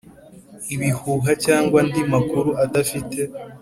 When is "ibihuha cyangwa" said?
0.75-1.77